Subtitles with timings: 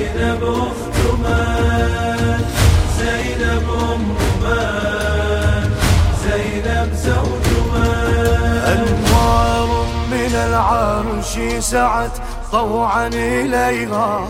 [0.00, 2.44] زينب أخت من
[2.98, 4.02] زينب أم
[4.42, 5.70] من
[6.24, 7.84] زينب زوج من
[8.66, 9.68] أنوار
[10.10, 12.18] من العرش سعت
[12.52, 14.20] طوعا إليها.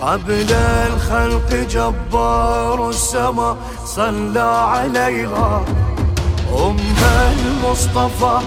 [0.00, 0.52] قبل
[0.86, 5.64] الخلق جبار السماء صلى عليها.
[6.52, 6.76] أم
[7.32, 8.38] المصطفى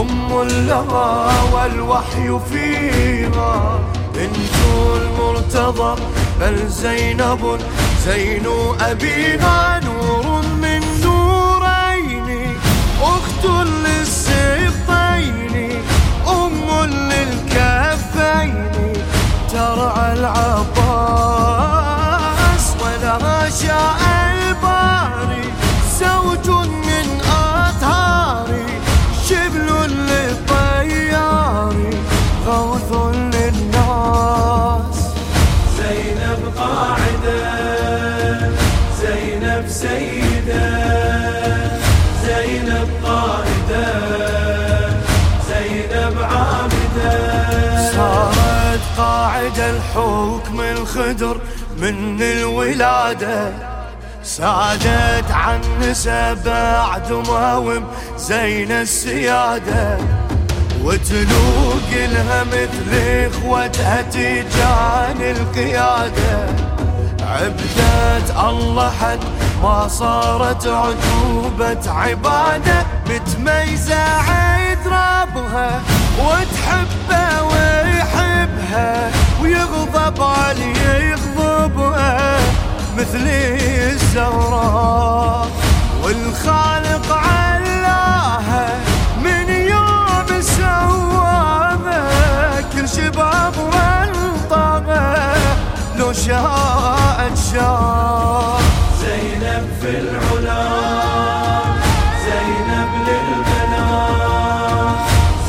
[0.00, 3.78] أم لها والوحي فيها.
[4.22, 4.54] بنت
[4.96, 6.02] المرتضى
[6.40, 7.58] بل زينب
[8.04, 8.46] زين
[8.80, 12.56] أبيها نور من نورين.
[13.02, 13.44] أخت
[13.84, 15.54] للسبطين
[16.28, 16.52] أم
[16.86, 18.70] للكفين.
[19.52, 20.76] ترعى العباس
[22.80, 24.21] ولها شاء
[39.62, 40.70] زينب سيدة
[42.26, 43.86] زينب قائدة
[45.48, 47.92] زينب عابدة.
[47.92, 51.36] صارت قاعد الحكم الخدر
[51.78, 53.52] من الولادة.
[54.22, 57.84] سادت عن نسب بعد ماوم
[58.18, 59.98] زين السيادة.
[60.84, 66.71] وتلوق لها مثل إخوتها تجان القيادة.
[67.32, 69.18] عبدت الله حد
[69.62, 71.90] ما صارت عجوبة.
[71.90, 73.94] عبادة متميزة
[74.30, 75.80] عيد ربها
[76.18, 79.10] وتحبه ويحبها
[79.42, 82.38] ويغضب عليه يغضبها
[82.98, 83.26] مثل
[83.90, 85.48] الزهراء
[86.04, 88.80] والخالق علاها
[89.24, 92.00] من يوم سواها
[92.72, 95.34] كل شباب والطغى
[95.98, 96.81] لو شاءت
[99.82, 100.62] في العلا
[102.24, 103.86] زينب للبلا.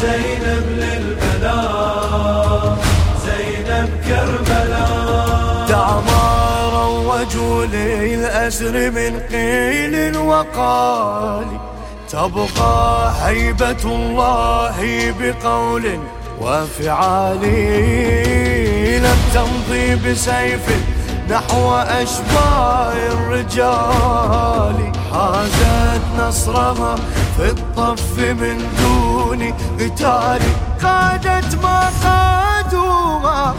[0.01, 1.61] زينب للبلا.
[3.25, 6.25] زينب كربلاء دعما
[6.73, 11.45] روجوا لي الأسر من قيل وقال
[12.09, 14.75] تبقى هيبة الله
[15.19, 15.99] بقول
[16.41, 17.41] وفعال
[19.03, 20.92] لم تمضي بسيف.
[21.29, 24.91] نحو أشباه الرجال.
[25.11, 26.95] حازت نصرها
[27.37, 30.41] في الطف من دون قتال.
[30.83, 33.53] قادت ما قادوها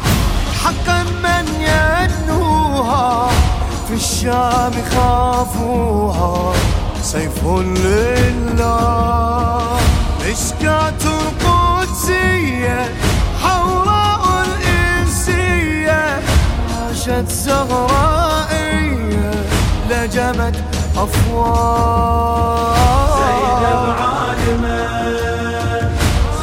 [0.65, 3.29] حقا من ينوها
[3.89, 6.53] في الشام خافوها
[7.03, 7.45] سيف
[7.85, 8.85] لله.
[10.21, 12.79] مشكاة القدسية
[13.43, 13.94] حوراء
[17.15, 19.31] عاشت زهرائية
[19.91, 20.57] لجمت
[20.97, 22.75] أفواه
[23.17, 24.83] زينب عالمة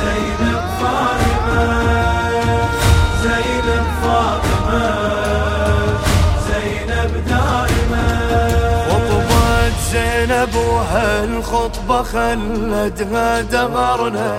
[0.02, 1.64] زينب فاطمة
[3.24, 4.88] زينب فاطمة
[6.48, 8.06] زينب دائمة.
[8.90, 14.32] خطبت زينب وهالخطبة خلدها دمرنا.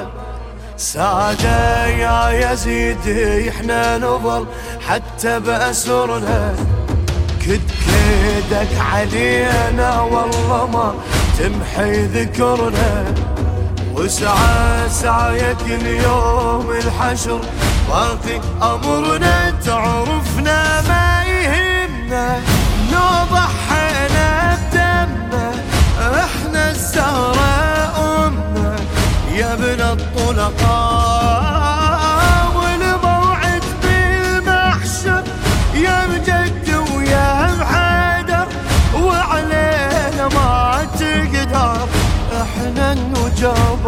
[0.83, 3.09] سادة يا يزيد
[3.49, 4.47] إحنا نظل
[4.89, 6.55] حتى بأسرنا.
[7.47, 10.95] كد كيدك علينا والله ما
[11.39, 13.05] تمحي ذكرنا.
[13.95, 17.41] وسعى سعيك اليوم الحشر
[17.89, 22.41] باقي أمرنا تعرفنا ما يهمنا.
[22.93, 23.37] لو
[29.93, 31.77] الطلقاء
[32.57, 35.25] والموعد بالمحشر
[35.75, 38.47] يا مجد ويا محيدر
[39.05, 41.89] وعلينا ما تقدر
[42.43, 43.83] إحنا النجباء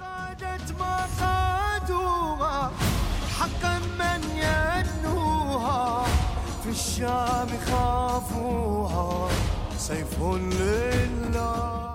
[0.00, 2.58] قادت ما قادوها
[3.38, 6.04] حقا من ينوها
[6.62, 9.28] في الشام خافوها.
[9.82, 11.91] سيف لله